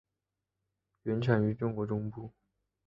[1.03, 2.31] 原产于中国中部。